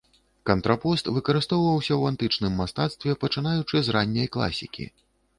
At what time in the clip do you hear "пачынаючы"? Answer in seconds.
3.25-3.83